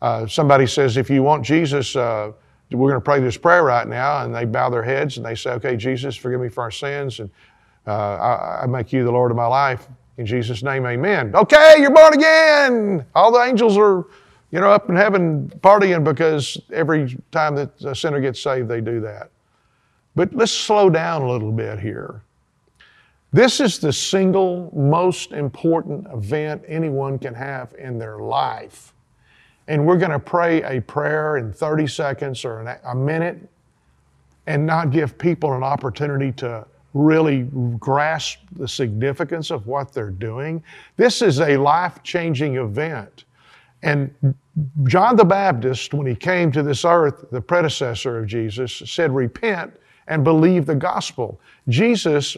Uh, 0.00 0.26
somebody 0.26 0.66
says, 0.66 0.96
if 0.96 1.10
you 1.10 1.22
want 1.22 1.44
Jesus, 1.44 1.96
uh, 1.96 2.32
we're 2.70 2.90
going 2.90 3.00
to 3.00 3.04
pray 3.04 3.20
this 3.20 3.36
prayer 3.36 3.62
right 3.62 3.86
now. 3.86 4.24
And 4.24 4.34
they 4.34 4.44
bow 4.44 4.70
their 4.70 4.82
heads 4.82 5.16
and 5.16 5.26
they 5.26 5.34
say, 5.34 5.50
okay, 5.52 5.76
Jesus, 5.76 6.16
forgive 6.16 6.40
me 6.40 6.48
for 6.48 6.62
our 6.62 6.70
sins. 6.70 7.20
And 7.20 7.30
uh, 7.86 7.90
I, 7.90 8.60
I 8.62 8.66
make 8.66 8.92
you 8.92 9.04
the 9.04 9.12
Lord 9.12 9.30
of 9.30 9.36
my 9.36 9.46
life. 9.46 9.86
In 10.16 10.26
Jesus' 10.26 10.62
name, 10.62 10.86
amen. 10.86 11.34
Okay, 11.34 11.76
you're 11.80 11.90
born 11.90 12.14
again. 12.14 13.04
All 13.14 13.32
the 13.32 13.40
angels 13.40 13.76
are, 13.76 14.06
you 14.50 14.60
know, 14.60 14.70
up 14.70 14.88
in 14.88 14.96
heaven 14.96 15.52
partying 15.60 16.04
because 16.04 16.60
every 16.72 17.16
time 17.32 17.56
that 17.56 17.82
a 17.82 17.94
sinner 17.94 18.20
gets 18.20 18.40
saved, 18.40 18.68
they 18.68 18.80
do 18.80 19.00
that. 19.00 19.30
But 20.14 20.34
let's 20.34 20.52
slow 20.52 20.90
down 20.90 21.22
a 21.22 21.30
little 21.30 21.52
bit 21.52 21.78
here. 21.78 22.22
This 23.32 23.60
is 23.60 23.78
the 23.78 23.92
single 23.92 24.70
most 24.76 25.32
important 25.32 26.06
event 26.12 26.62
anyone 26.68 27.18
can 27.18 27.34
have 27.34 27.74
in 27.76 27.98
their 27.98 28.18
life. 28.18 28.92
And 29.66 29.84
we're 29.84 29.98
going 29.98 30.12
to 30.12 30.20
pray 30.20 30.62
a 30.62 30.80
prayer 30.80 31.38
in 31.38 31.52
30 31.52 31.86
seconds 31.88 32.44
or 32.44 32.60
a 32.60 32.94
minute 32.94 33.48
and 34.46 34.64
not 34.64 34.90
give 34.90 35.18
people 35.18 35.52
an 35.54 35.64
opportunity 35.64 36.30
to 36.32 36.66
really 36.92 37.48
grasp 37.80 38.38
the 38.52 38.68
significance 38.68 39.50
of 39.50 39.66
what 39.66 39.92
they're 39.92 40.10
doing. 40.10 40.62
This 40.96 41.22
is 41.22 41.40
a 41.40 41.56
life 41.56 42.02
changing 42.04 42.56
event. 42.56 43.24
And 43.82 44.14
John 44.84 45.16
the 45.16 45.24
Baptist, 45.24 45.92
when 45.92 46.06
he 46.06 46.14
came 46.14 46.52
to 46.52 46.62
this 46.62 46.84
earth, 46.84 47.24
the 47.32 47.40
predecessor 47.40 48.18
of 48.18 48.26
Jesus, 48.26 48.82
said, 48.86 49.12
Repent 49.12 49.74
and 50.08 50.24
believe 50.24 50.66
the 50.66 50.74
gospel. 50.74 51.40
Jesus 51.68 52.36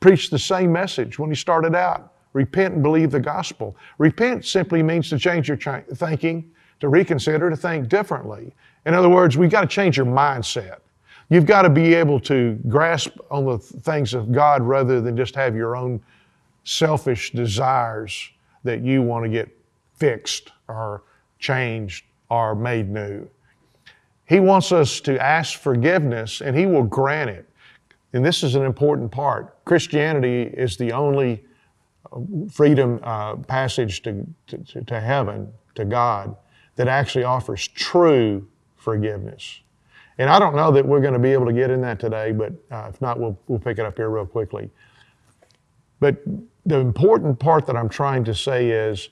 preached 0.00 0.30
the 0.30 0.38
same 0.38 0.72
message 0.72 1.18
when 1.18 1.30
he 1.30 1.36
started 1.36 1.74
out 1.74 2.12
repent 2.32 2.74
and 2.74 2.82
believe 2.82 3.10
the 3.10 3.20
gospel. 3.20 3.76
Repent 3.98 4.44
simply 4.44 4.82
means 4.82 5.08
to 5.10 5.18
change 5.18 5.48
your 5.48 5.58
thinking, 5.58 6.50
to 6.80 6.88
reconsider, 6.88 7.50
to 7.50 7.56
think 7.56 7.88
differently. 7.88 8.54
In 8.86 8.94
other 8.94 9.08
words, 9.08 9.36
we've 9.36 9.50
got 9.50 9.60
to 9.60 9.66
change 9.66 9.96
your 9.96 10.06
mindset. 10.06 10.78
You've 11.28 11.46
got 11.46 11.62
to 11.62 11.70
be 11.70 11.94
able 11.94 12.20
to 12.20 12.58
grasp 12.68 13.16
on 13.30 13.46
the 13.46 13.58
things 13.58 14.14
of 14.14 14.32
God 14.32 14.62
rather 14.62 15.00
than 15.00 15.16
just 15.16 15.34
have 15.34 15.54
your 15.54 15.76
own 15.76 16.00
selfish 16.64 17.32
desires 17.32 18.30
that 18.64 18.82
you 18.82 19.02
want 19.02 19.24
to 19.24 19.28
get 19.28 19.48
fixed 19.94 20.52
or 20.68 21.02
changed 21.38 22.04
or 22.30 22.54
made 22.54 22.88
new. 22.88 23.28
He 24.32 24.40
wants 24.40 24.72
us 24.72 24.98
to 25.02 25.22
ask 25.22 25.58
forgiveness 25.58 26.40
and 26.40 26.56
He 26.56 26.64
will 26.64 26.84
grant 26.84 27.28
it. 27.28 27.46
And 28.14 28.24
this 28.24 28.42
is 28.42 28.54
an 28.54 28.62
important 28.62 29.12
part. 29.12 29.62
Christianity 29.66 30.44
is 30.44 30.78
the 30.78 30.90
only 30.90 31.44
uh, 32.10 32.20
freedom 32.50 32.98
uh, 33.02 33.36
passage 33.36 34.00
to, 34.02 34.26
to, 34.46 34.84
to 34.84 35.00
heaven, 35.00 35.52
to 35.74 35.84
God, 35.84 36.34
that 36.76 36.88
actually 36.88 37.24
offers 37.24 37.68
true 37.68 38.48
forgiveness. 38.76 39.60
And 40.16 40.30
I 40.30 40.38
don't 40.38 40.56
know 40.56 40.72
that 40.72 40.86
we're 40.86 41.02
going 41.02 41.12
to 41.12 41.18
be 41.18 41.32
able 41.34 41.46
to 41.46 41.52
get 41.52 41.70
in 41.70 41.82
that 41.82 42.00
today, 42.00 42.32
but 42.32 42.54
uh, 42.70 42.88
if 42.88 43.02
not, 43.02 43.20
we'll, 43.20 43.38
we'll 43.48 43.58
pick 43.58 43.78
it 43.78 43.84
up 43.84 43.98
here 43.98 44.08
real 44.08 44.24
quickly. 44.24 44.70
But 46.00 46.22
the 46.64 46.78
important 46.78 47.38
part 47.38 47.66
that 47.66 47.76
I'm 47.76 47.90
trying 47.90 48.24
to 48.24 48.34
say 48.34 48.70
is 48.70 49.10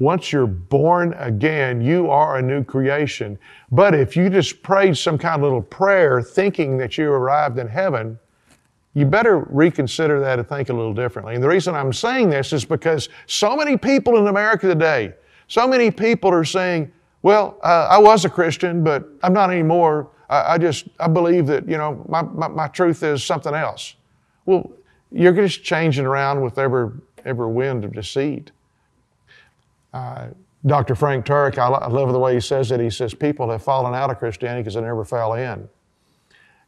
once 0.00 0.32
you're 0.32 0.46
born 0.46 1.12
again, 1.18 1.80
you 1.80 2.10
are 2.10 2.38
a 2.38 2.42
new 2.42 2.64
creation. 2.64 3.38
But 3.70 3.94
if 3.94 4.16
you 4.16 4.30
just 4.30 4.62
prayed 4.62 4.96
some 4.96 5.18
kind 5.18 5.36
of 5.36 5.42
little 5.42 5.62
prayer 5.62 6.22
thinking 6.22 6.78
that 6.78 6.96
you 6.96 7.12
arrived 7.12 7.58
in 7.58 7.68
heaven, 7.68 8.18
you 8.94 9.04
better 9.04 9.46
reconsider 9.50 10.18
that 10.18 10.38
and 10.38 10.48
think 10.48 10.70
a 10.70 10.72
little 10.72 10.94
differently. 10.94 11.34
And 11.34 11.44
the 11.44 11.48
reason 11.48 11.74
I'm 11.74 11.92
saying 11.92 12.30
this 12.30 12.54
is 12.54 12.64
because 12.64 13.10
so 13.26 13.54
many 13.54 13.76
people 13.76 14.16
in 14.16 14.26
America 14.26 14.66
today, 14.66 15.12
so 15.48 15.68
many 15.68 15.90
people 15.90 16.30
are 16.30 16.44
saying, 16.44 16.90
well, 17.22 17.58
uh, 17.62 17.88
I 17.90 17.98
was 17.98 18.24
a 18.24 18.30
Christian, 18.30 18.82
but 18.82 19.06
I'm 19.22 19.34
not 19.34 19.50
anymore. 19.50 20.10
I, 20.30 20.54
I 20.54 20.58
just, 20.58 20.88
I 20.98 21.08
believe 21.08 21.46
that, 21.48 21.68
you 21.68 21.76
know, 21.76 22.04
my, 22.08 22.22
my, 22.22 22.48
my, 22.48 22.68
truth 22.68 23.02
is 23.02 23.22
something 23.22 23.52
else. 23.52 23.96
Well, 24.46 24.72
you're 25.12 25.34
just 25.34 25.62
changing 25.62 26.06
around 26.06 26.40
with 26.40 26.58
every, 26.58 26.90
every 27.26 27.48
wind 27.48 27.84
of 27.84 27.92
deceit. 27.92 28.50
Uh, 29.92 30.28
Dr. 30.66 30.94
Frank 30.94 31.24
Turek, 31.24 31.58
I, 31.58 31.68
I 31.68 31.88
love 31.88 32.12
the 32.12 32.18
way 32.18 32.34
he 32.34 32.40
says 32.40 32.70
it. 32.70 32.80
He 32.80 32.90
says 32.90 33.14
people 33.14 33.50
have 33.50 33.62
fallen 33.62 33.94
out 33.94 34.10
of 34.10 34.18
Christianity 34.18 34.62
because 34.62 34.74
they 34.74 34.82
never 34.82 35.04
fell 35.04 35.34
in. 35.34 35.68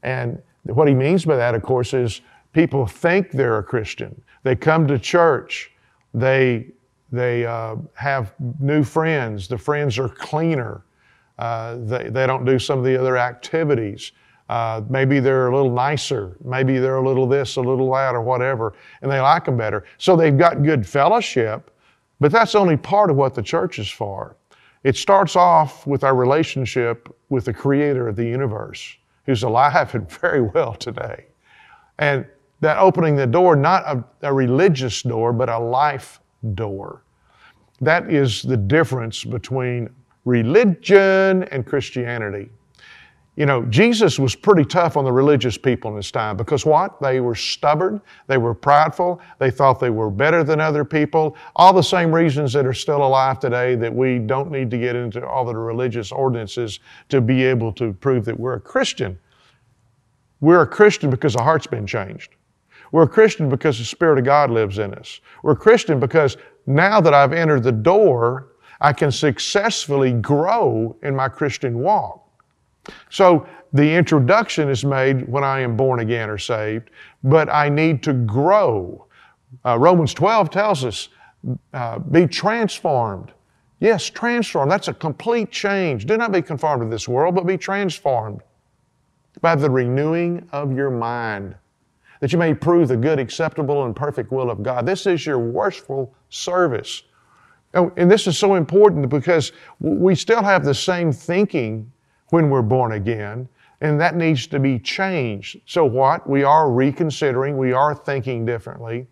And 0.02 0.42
what 0.64 0.88
he 0.88 0.94
means 0.94 1.24
by 1.24 1.36
that, 1.36 1.54
of 1.54 1.62
course, 1.62 1.92
is 1.94 2.20
people 2.52 2.86
think 2.86 3.30
they're 3.32 3.58
a 3.58 3.62
Christian. 3.62 4.20
They 4.42 4.56
come 4.56 4.86
to 4.88 4.98
church. 4.98 5.70
They, 6.14 6.68
they 7.10 7.46
uh, 7.46 7.76
have 7.94 8.34
new 8.60 8.82
friends. 8.82 9.48
The 9.48 9.58
friends 9.58 9.98
are 9.98 10.08
cleaner. 10.08 10.84
Uh, 11.38 11.76
they, 11.82 12.08
they 12.08 12.26
don't 12.26 12.44
do 12.44 12.58
some 12.58 12.78
of 12.78 12.84
the 12.84 12.98
other 12.98 13.16
activities. 13.16 14.12
Uh, 14.48 14.82
maybe 14.88 15.18
they're 15.18 15.48
a 15.48 15.54
little 15.56 15.72
nicer. 15.72 16.36
Maybe 16.44 16.78
they're 16.78 16.96
a 16.96 17.06
little 17.06 17.26
this, 17.26 17.56
a 17.56 17.60
little 17.60 17.90
that, 17.92 18.14
or 18.14 18.20
whatever, 18.20 18.74
and 19.00 19.10
they 19.10 19.20
like 19.20 19.46
them 19.46 19.56
better. 19.56 19.84
So 19.98 20.14
they've 20.14 20.36
got 20.36 20.62
good 20.62 20.86
fellowship, 20.86 21.70
but 22.22 22.30
that's 22.30 22.54
only 22.54 22.76
part 22.76 23.10
of 23.10 23.16
what 23.16 23.34
the 23.34 23.42
church 23.42 23.80
is 23.80 23.90
for. 23.90 24.36
It 24.84 24.96
starts 24.96 25.34
off 25.34 25.84
with 25.88 26.04
our 26.04 26.14
relationship 26.14 27.12
with 27.30 27.46
the 27.46 27.52
creator 27.52 28.06
of 28.06 28.14
the 28.14 28.24
universe, 28.24 28.96
who's 29.26 29.42
alive 29.42 29.92
and 29.96 30.08
very 30.20 30.40
well 30.40 30.74
today. 30.74 31.26
And 31.98 32.24
that 32.60 32.78
opening 32.78 33.16
the 33.16 33.26
door, 33.26 33.56
not 33.56 33.82
a, 33.86 34.04
a 34.28 34.32
religious 34.32 35.02
door, 35.02 35.32
but 35.32 35.48
a 35.48 35.58
life 35.58 36.20
door. 36.54 37.02
That 37.80 38.08
is 38.08 38.42
the 38.42 38.56
difference 38.56 39.24
between 39.24 39.90
religion 40.24 41.42
and 41.50 41.66
Christianity. 41.66 42.50
You 43.34 43.46
know, 43.46 43.62
Jesus 43.64 44.18
was 44.18 44.34
pretty 44.34 44.64
tough 44.64 44.98
on 44.98 45.04
the 45.04 45.12
religious 45.12 45.56
people 45.56 45.90
in 45.90 45.96
his 45.96 46.10
time 46.10 46.36
because 46.36 46.66
what? 46.66 47.00
They 47.00 47.20
were 47.20 47.34
stubborn, 47.34 48.02
they 48.26 48.36
were 48.36 48.52
prideful, 48.52 49.22
they 49.38 49.50
thought 49.50 49.80
they 49.80 49.88
were 49.88 50.10
better 50.10 50.44
than 50.44 50.60
other 50.60 50.84
people. 50.84 51.34
All 51.56 51.72
the 51.72 51.82
same 51.82 52.14
reasons 52.14 52.52
that 52.52 52.66
are 52.66 52.74
still 52.74 53.02
alive 53.02 53.40
today 53.40 53.74
that 53.76 53.94
we 53.94 54.18
don't 54.18 54.50
need 54.50 54.70
to 54.70 54.76
get 54.76 54.96
into 54.96 55.26
all 55.26 55.46
the 55.46 55.56
religious 55.56 56.12
ordinances 56.12 56.80
to 57.08 57.22
be 57.22 57.42
able 57.44 57.72
to 57.72 57.94
prove 57.94 58.26
that 58.26 58.38
we're 58.38 58.54
a 58.54 58.60
Christian. 58.60 59.18
We're 60.40 60.62
a 60.62 60.66
Christian 60.66 61.08
because 61.08 61.34
our 61.34 61.44
heart's 61.44 61.66
been 61.66 61.86
changed. 61.86 62.34
We're 62.90 63.04
a 63.04 63.08
Christian 63.08 63.48
because 63.48 63.78
the 63.78 63.86
Spirit 63.86 64.18
of 64.18 64.26
God 64.26 64.50
lives 64.50 64.78
in 64.78 64.92
us. 64.92 65.20
We're 65.42 65.52
a 65.52 65.56
Christian 65.56 65.98
because 65.98 66.36
now 66.66 67.00
that 67.00 67.14
I've 67.14 67.32
entered 67.32 67.62
the 67.62 67.72
door, 67.72 68.48
I 68.82 68.92
can 68.92 69.10
successfully 69.10 70.12
grow 70.12 70.96
in 71.02 71.16
my 71.16 71.28
Christian 71.28 71.78
walk. 71.78 72.21
So 73.10 73.46
the 73.72 73.94
introduction 73.94 74.68
is 74.68 74.84
made 74.84 75.28
when 75.28 75.44
I 75.44 75.60
am 75.60 75.76
born 75.76 76.00
again 76.00 76.28
or 76.28 76.38
saved, 76.38 76.90
but 77.24 77.48
I 77.48 77.68
need 77.68 78.02
to 78.04 78.12
grow. 78.12 79.06
Uh, 79.64 79.78
Romans 79.78 80.14
12 80.14 80.50
tells 80.50 80.84
us, 80.84 81.08
uh, 81.72 81.98
be 81.98 82.26
transformed. 82.26 83.32
Yes, 83.80 84.08
transformed. 84.08 84.70
That's 84.70 84.88
a 84.88 84.94
complete 84.94 85.50
change. 85.50 86.06
Do 86.06 86.16
not 86.16 86.32
be 86.32 86.42
conformed 86.42 86.82
to 86.82 86.88
this 86.88 87.08
world, 87.08 87.34
but 87.34 87.46
be 87.46 87.58
transformed 87.58 88.40
by 89.40 89.56
the 89.56 89.68
renewing 89.68 90.46
of 90.52 90.72
your 90.72 90.90
mind, 90.90 91.56
that 92.20 92.32
you 92.32 92.38
may 92.38 92.54
prove 92.54 92.88
the 92.88 92.96
good, 92.96 93.18
acceptable, 93.18 93.84
and 93.84 93.96
perfect 93.96 94.30
will 94.30 94.50
of 94.50 94.62
God. 94.62 94.86
This 94.86 95.06
is 95.06 95.26
your 95.26 95.38
worshipful 95.38 96.14
service. 96.28 97.02
Oh, 97.74 97.90
and 97.96 98.10
this 98.10 98.26
is 98.26 98.38
so 98.38 98.54
important 98.54 99.08
because 99.08 99.52
we 99.80 100.14
still 100.14 100.42
have 100.42 100.64
the 100.64 100.74
same 100.74 101.10
thinking 101.10 101.90
when 102.32 102.48
we're 102.48 102.62
born 102.62 102.92
again, 102.92 103.46
and 103.82 104.00
that 104.00 104.16
needs 104.16 104.46
to 104.46 104.58
be 104.58 104.78
changed. 104.78 105.60
So, 105.66 105.84
what? 105.84 106.26
We 106.28 106.44
are 106.44 106.70
reconsidering, 106.70 107.58
we 107.58 107.72
are 107.74 107.94
thinking 107.94 108.46
differently, 108.46 109.06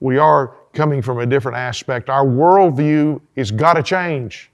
we 0.00 0.18
are 0.18 0.56
coming 0.74 1.00
from 1.00 1.20
a 1.20 1.26
different 1.26 1.56
aspect. 1.56 2.10
Our 2.10 2.26
worldview 2.26 3.18
has 3.38 3.50
got 3.50 3.74
to 3.74 3.82
change. 3.82 4.50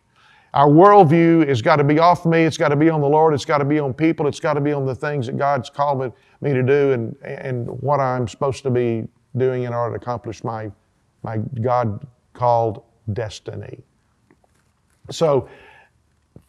Our 0.55 0.69
worldview 0.69 1.49
has 1.49 1.63
got 1.63 1.77
to 1.77 1.85
be 1.85 1.99
off 1.99 2.25
me. 2.25 2.45
It's 2.45 2.59
got 2.59 2.69
to 2.69 2.77
be 2.77 2.91
on 2.91 3.01
the 3.01 3.09
Lord. 3.09 3.35
It's 3.35 3.45
got 3.45 3.59
to 3.59 3.65
be 3.65 3.81
on 3.81 3.93
people. 3.93 4.29
It's 4.29 4.39
got 4.39 4.55
to 4.55 4.61
be 4.61 4.73
on 4.73 4.87
the 4.87 4.95
things 4.95 5.27
that 5.27 5.37
God's 5.37 5.69
called 5.69 6.13
me, 6.41 6.53
to 6.53 6.63
do 6.63 6.93
and, 6.93 7.17
and 7.25 7.67
what 7.83 7.99
I'm 7.99 8.29
supposed 8.29 8.63
to 8.63 8.71
be 8.71 9.09
doing 9.37 9.65
in 9.65 9.75
order 9.75 9.97
to 9.97 10.01
accomplish 10.01 10.45
my, 10.45 10.71
my 11.25 11.39
God 11.61 12.07
called 12.35 12.85
destiny. 13.15 13.81
So 15.11 15.49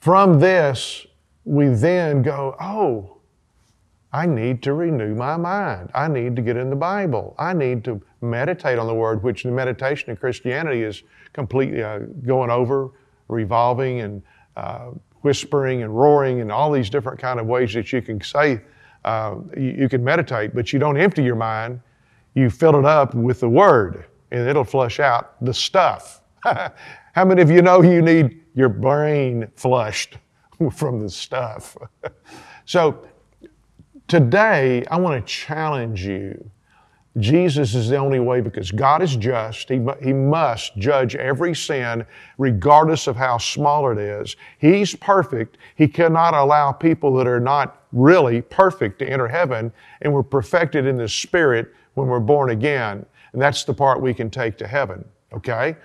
from 0.02 0.40
this, 0.40 1.08
we 1.46 1.68
then 1.68 2.22
go, 2.22 2.56
oh, 2.60 3.18
I 4.12 4.28
need 4.28 4.62
to 4.64 4.74
renew 4.74 5.16
my 5.16 5.38
mind. 5.38 5.90
I 5.96 6.08
need 6.08 6.36
to 6.36 6.42
get 6.42 6.56
in 6.56 6.70
the 6.70 6.76
Bible. 6.76 7.36
I 7.40 7.54
need 7.54 7.84
to 7.86 8.00
meditate 8.22 8.78
on 8.78 8.86
the 8.86 8.94
Word, 8.94 9.24
which 9.24 9.44
the 9.44 9.52
meditation 9.52 10.12
in 10.12 10.18
Christianity 10.18 10.84
is 10.84 11.02
completely 11.34 11.82
uh, 11.82 12.00
going 12.26 12.52
over, 12.52 12.92
revolving, 13.28 14.02
and 14.02 14.22
uh, 14.56 14.92
whispering 15.22 15.82
and 15.82 15.98
roaring, 15.98 16.42
and 16.42 16.52
all 16.52 16.72
these 16.72 16.92
different 16.92 17.20
kind 17.20 17.40
of 17.40 17.48
ways 17.48 17.74
that 17.74 17.92
you 17.92 18.04
can 18.04 18.22
say 18.22 18.62
uh, 19.04 19.36
you, 19.58 19.76
you 19.80 19.90
can 19.90 20.04
meditate, 20.04 20.54
but 20.54 20.72
you 20.72 20.78
don't 20.78 20.98
empty 20.98 21.24
your 21.24 21.36
mind. 21.36 21.82
You 22.36 22.52
fill 22.52 22.78
it 22.78 22.86
up 22.86 23.16
with 23.16 23.40
the 23.40 23.50
Word, 23.50 24.06
and 24.32 24.48
it'll 24.48 24.64
flush 24.64 25.00
out 25.00 25.44
the 25.44 25.54
stuff. 25.54 26.22
How 26.44 27.26
many 27.26 27.42
of 27.42 27.50
you 27.50 27.64
know 27.64 27.82
you 27.82 28.02
need 28.02 28.42
your 28.54 28.70
brain 28.70 29.48
flushed 29.56 30.18
from 30.76 31.02
the 31.02 31.10
stuff? 31.10 31.78
so 32.66 33.06
today, 34.08 34.84
I 34.90 34.98
want 34.98 35.26
to 35.26 35.34
challenge 35.34 36.06
you. 36.06 36.50
Jesus 37.20 37.76
is 37.76 37.90
the 37.90 37.98
only 37.98 38.20
way 38.20 38.42
because 38.42 38.72
God 38.72 39.04
is 39.04 39.16
just. 39.16 39.70
He, 39.70 39.80
he 40.02 40.14
must 40.14 40.76
judge 40.78 41.16
every 41.16 41.54
sin, 41.54 42.06
regardless 42.40 43.06
of 43.06 43.16
how 43.16 43.38
small 43.38 43.92
it 43.92 44.00
is. 44.00 44.36
He's 44.58 44.96
perfect. 44.96 45.60
He 45.76 45.88
cannot 45.88 46.34
allow 46.34 46.72
people 46.72 47.14
that 47.16 47.28
are 47.28 47.40
not 47.40 47.84
really 47.92 48.42
perfect 48.42 48.98
to 49.00 49.08
enter 49.08 49.28
heaven, 49.28 49.72
and 50.02 50.12
we're 50.12 50.24
perfected 50.24 50.88
in 50.88 50.98
the 50.98 51.08
Spirit 51.08 51.72
when 51.94 52.08
we're 52.08 52.20
born 52.20 52.50
again. 52.50 53.06
And 53.34 53.42
that's 53.42 53.64
the 53.64 53.74
part 53.74 54.02
we 54.02 54.14
can 54.14 54.32
take 54.32 54.58
to 54.58 54.68
heaven, 54.68 55.06
okay? 55.34 55.76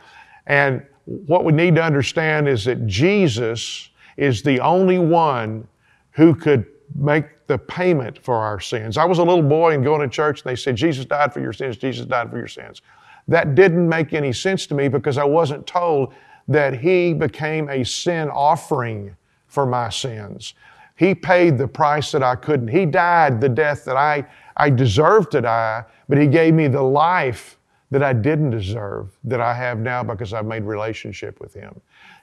And 0.47 0.83
what 1.05 1.45
we 1.45 1.53
need 1.53 1.75
to 1.75 1.83
understand 1.83 2.49
is 2.49 2.65
that 2.65 2.87
Jesus 2.87 3.91
is 4.19 4.43
the 4.43 4.61
only 4.61 4.99
one 4.99 5.67
who 6.11 6.35
could 6.35 6.67
make 6.95 7.47
the 7.47 7.57
payment 7.57 8.19
for 8.23 8.35
our 8.35 8.61
sins. 8.61 8.99
I 8.99 9.05
was 9.05 9.19
a 9.19 9.25
little 9.25 9.43
boy 9.43 9.75
and 9.75 9.85
going 9.85 10.01
to 10.01 10.09
church 10.09 10.43
and 10.43 10.51
they 10.51 10.57
said, 10.57 10.77
Jesus 10.77 11.07
died 11.07 11.33
for 11.33 11.41
your 11.41 11.53
sins, 11.53 11.79
Jesus 11.79 12.05
died 12.05 12.31
for 12.31 12.37
your 12.37 12.49
sins. 12.49 12.83
That 13.29 13.55
didn't 13.55 13.89
make 13.89 14.13
any 14.13 14.33
sense 14.33 14.67
to 14.67 14.75
me 14.75 14.89
because 14.89 15.19
I 15.19 15.25
wasn't 15.25 15.67
told 15.67 16.13
that 16.49 16.81
He 16.81 17.15
became 17.15 17.69
a 17.69 17.85
sin 17.85 18.29
offering 18.29 19.17
for 19.47 19.65
my 19.65 19.89
sins. 19.89 20.55
He 20.97 21.15
paid 21.15 21.57
the 21.57 21.69
price 21.69 22.11
that 22.11 22.23
I 22.23 22.35
couldn't. 22.35 22.69
He 22.69 22.85
died 22.85 23.41
the 23.41 23.49
death 23.49 23.85
that 23.85 23.97
I, 23.97 24.27
I 24.57 24.69
deserved 24.71 25.31
to 25.33 25.43
die, 25.43 25.85
but 26.09 26.19
He 26.19 26.27
gave 26.27 26.55
me 26.55 26.67
the 26.67 26.83
life 26.83 27.59
that 27.91 28.03
I 28.03 28.13
didn't 28.13 28.51
deserve 28.51 29.17
that 29.25 29.41
I 29.41 29.55
have 29.55 29.79
now 29.79 30.03
because 30.03 30.33
I've 30.33 30.47
made 30.47 30.65
relationship 30.65 31.39
with 31.41 31.55
Him. 31.55 31.81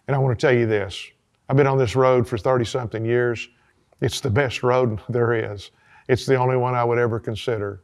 And 0.07 0.15
I 0.15 0.19
want 0.19 0.37
to 0.37 0.45
tell 0.45 0.55
you 0.55 0.65
this 0.65 1.11
I've 1.49 1.57
been 1.57 1.67
on 1.67 1.77
this 1.77 1.95
road 1.95 2.27
for 2.27 2.37
30 2.37 2.65
something 2.65 3.05
years. 3.05 3.49
It's 4.01 4.19
the 4.19 4.29
best 4.29 4.63
road 4.63 4.99
there 5.09 5.33
is. 5.53 5.71
It's 6.07 6.25
the 6.25 6.35
only 6.35 6.57
one 6.57 6.75
I 6.75 6.83
would 6.83 6.97
ever 6.97 7.19
consider. 7.19 7.81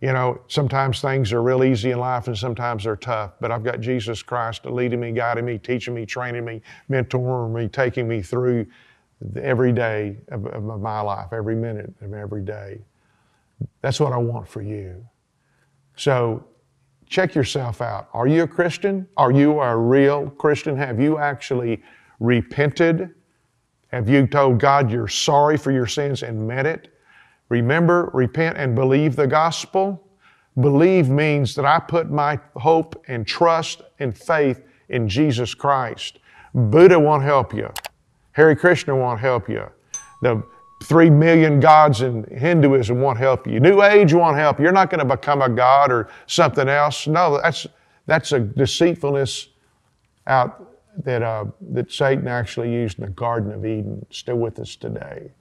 You 0.00 0.12
know, 0.14 0.40
sometimes 0.48 1.02
things 1.02 1.30
are 1.32 1.42
real 1.42 1.62
easy 1.62 1.90
in 1.90 1.98
life 1.98 2.26
and 2.26 2.36
sometimes 2.36 2.84
they're 2.84 2.96
tough, 2.96 3.32
but 3.38 3.50
I've 3.50 3.62
got 3.62 3.80
Jesus 3.80 4.22
Christ 4.22 4.64
leading 4.64 4.98
me, 5.00 5.12
guiding 5.12 5.44
me, 5.44 5.58
teaching 5.58 5.92
me, 5.92 6.06
training 6.06 6.44
me, 6.44 6.62
mentoring 6.88 7.52
me, 7.52 7.68
taking 7.68 8.08
me 8.08 8.22
through 8.22 8.66
every 9.38 9.72
day 9.72 10.16
of, 10.28 10.46
of 10.46 10.80
my 10.80 11.02
life, 11.02 11.34
every 11.34 11.54
minute 11.54 11.92
of 12.00 12.14
every 12.14 12.42
day. 12.42 12.80
That's 13.82 14.00
what 14.00 14.14
I 14.14 14.16
want 14.16 14.48
for 14.48 14.62
you. 14.62 15.06
So 15.96 16.44
check 17.06 17.34
yourself 17.34 17.82
out. 17.82 18.08
Are 18.14 18.26
you 18.26 18.44
a 18.44 18.48
Christian? 18.48 19.06
Are 19.18 19.30
you 19.32 19.60
a 19.60 19.76
real 19.76 20.30
Christian? 20.30 20.76
Have 20.78 20.98
you 20.98 21.18
actually 21.18 21.82
repented? 22.20 23.10
Have 23.88 24.08
you 24.08 24.26
told 24.26 24.60
God 24.60 24.90
you're 24.90 25.08
sorry 25.08 25.56
for 25.56 25.72
your 25.72 25.86
sins 25.86 26.22
and 26.22 26.46
meant 26.46 26.68
it? 26.68 26.94
Remember, 27.48 28.10
repent 28.14 28.56
and 28.56 28.76
believe 28.76 29.16
the 29.16 29.26
gospel. 29.26 30.06
Believe 30.60 31.08
means 31.08 31.54
that 31.56 31.64
I 31.64 31.80
put 31.80 32.10
my 32.10 32.38
hope 32.54 33.04
and 33.08 33.26
trust 33.26 33.82
and 33.98 34.16
faith 34.16 34.62
in 34.88 35.08
Jesus 35.08 35.54
Christ. 35.54 36.20
Buddha 36.54 36.98
won't 36.98 37.24
help 37.24 37.52
you. 37.52 37.72
Hare 38.32 38.54
Krishna 38.54 38.94
won't 38.94 39.18
help 39.18 39.48
you. 39.48 39.66
The 40.22 40.42
three 40.84 41.10
million 41.10 41.60
gods 41.60 42.02
in 42.02 42.24
Hinduism 42.36 43.00
won't 43.00 43.18
help 43.18 43.46
you. 43.46 43.58
New 43.60 43.82
Age 43.82 44.14
won't 44.14 44.36
help 44.36 44.58
you. 44.58 44.64
You're 44.64 44.72
not 44.72 44.90
going 44.90 45.06
to 45.06 45.16
become 45.16 45.42
a 45.42 45.48
god 45.48 45.90
or 45.90 46.08
something 46.26 46.68
else. 46.68 47.06
No, 47.06 47.40
that's, 47.40 47.66
that's 48.06 48.32
a 48.32 48.40
deceitfulness 48.40 49.48
out 50.26 50.69
that, 51.04 51.22
uh, 51.22 51.46
that 51.72 51.90
Satan 51.92 52.28
actually 52.28 52.72
used 52.72 52.98
in 52.98 53.04
the 53.04 53.10
Garden 53.10 53.52
of 53.52 53.64
Eden, 53.64 54.04
still 54.10 54.36
with 54.36 54.58
us 54.58 54.76
today. 54.76 55.32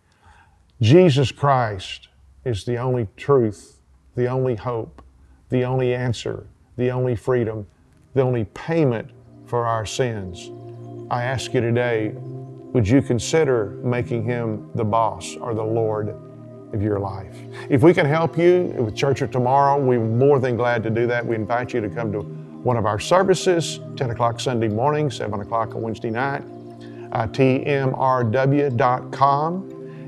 Jesus 0.81 1.31
Christ 1.31 2.07
is 2.45 2.65
the 2.65 2.77
only 2.77 3.07
truth, 3.17 3.79
the 4.15 4.27
only 4.27 4.55
hope, 4.55 5.01
the 5.49 5.63
only 5.63 5.93
answer, 5.93 6.47
the 6.77 6.89
only 6.91 7.15
freedom, 7.15 7.67
the 8.13 8.21
only 8.21 8.45
payment 8.45 9.09
for 9.45 9.65
our 9.65 9.85
sins. 9.85 10.51
I 11.11 11.23
ask 11.23 11.53
you 11.53 11.61
today, 11.61 12.13
would 12.15 12.87
you 12.87 13.01
consider 13.01 13.79
making 13.83 14.23
him 14.23 14.69
the 14.75 14.85
boss 14.85 15.35
or 15.35 15.53
the 15.53 15.63
Lord 15.63 16.15
of 16.71 16.81
your 16.83 16.99
life? 16.99 17.35
If 17.67 17.81
we 17.81 17.93
can 17.93 18.05
help 18.05 18.37
you 18.37 18.73
with 18.77 18.95
Church 18.95 19.21
of 19.21 19.31
Tomorrow, 19.31 19.83
we're 19.83 19.99
more 19.99 20.39
than 20.39 20.55
glad 20.55 20.83
to 20.83 20.91
do 20.91 21.07
that. 21.07 21.25
We 21.25 21.35
invite 21.35 21.73
you 21.73 21.81
to 21.81 21.89
come 21.89 22.11
to 22.11 22.38
one 22.63 22.77
of 22.77 22.85
our 22.85 22.99
services, 22.99 23.79
10 23.95 24.11
o'clock 24.11 24.39
Sunday 24.39 24.67
morning, 24.67 25.09
7 25.09 25.39
o'clock 25.39 25.75
on 25.75 25.81
Wednesday 25.81 26.09
night. 26.09 26.43
Uh, 27.11 27.25
TMRW.com 27.27 27.95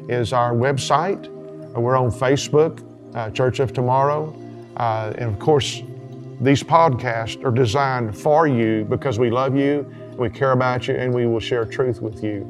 is 0.09 0.33
our 0.33 0.53
website. 0.53 1.27
Uh, 1.75 1.79
we're 1.79 1.97
on 1.97 2.11
Facebook, 2.11 2.83
uh, 3.15 3.29
Church 3.31 3.59
of 3.59 3.73
Tomorrow. 3.73 4.35
Uh, 4.77 5.13
and 5.17 5.31
of 5.31 5.39
course, 5.39 5.81
these 6.39 6.63
podcasts 6.63 7.43
are 7.43 7.51
designed 7.51 8.17
for 8.17 8.47
you 8.47 8.85
because 8.85 9.19
we 9.19 9.29
love 9.29 9.55
you 9.55 9.85
we 10.21 10.29
care 10.29 10.51
about 10.51 10.87
you 10.87 10.95
and 10.95 11.13
we 11.13 11.25
will 11.25 11.39
share 11.39 11.65
truth 11.65 12.01
with 12.01 12.23
you. 12.23 12.45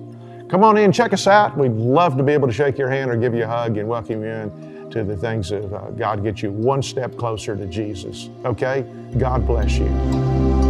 Come 0.49 0.63
on 0.63 0.77
in, 0.77 0.91
check 0.91 1.13
us 1.13 1.27
out. 1.27 1.57
We'd 1.57 1.71
love 1.71 2.17
to 2.17 2.23
be 2.23 2.33
able 2.33 2.47
to 2.47 2.53
shake 2.53 2.77
your 2.77 2.89
hand 2.89 3.09
or 3.09 3.15
give 3.15 3.33
you 3.33 3.45
a 3.45 3.47
hug 3.47 3.77
and 3.77 3.87
welcome 3.87 4.21
you 4.21 4.27
in 4.27 4.70
to 4.91 5.03
the 5.03 5.17
things 5.17 5.51
of 5.51 5.73
uh, 5.73 5.89
God 5.91 6.23
get 6.23 6.41
you 6.41 6.51
one 6.51 6.81
step 6.81 7.15
closer 7.17 7.55
to 7.55 7.65
Jesus. 7.65 8.29
Okay? 8.45 8.85
God 9.17 9.47
bless 9.47 9.77
you. 9.77 10.60